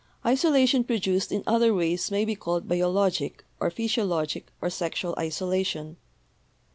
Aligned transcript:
Isolation 0.25 0.83
produced 0.83 1.31
in 1.31 1.43
other 1.45 1.75
ways 1.75 2.09
may 2.09 2.25
be 2.25 2.33
called 2.35 2.67
biologic 2.67 3.45
or 3.59 3.69
physiologic 3.69 4.47
or 4.59 4.71
sexual 4.71 5.13
isolation. 5.19 5.95